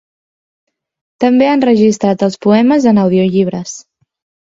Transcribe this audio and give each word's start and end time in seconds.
També 1.25 1.47
ha 1.51 1.59
enregistrat 1.59 2.27
els 2.31 2.41
poemes 2.49 2.91
en 2.93 3.07
audiollibres. 3.07 3.81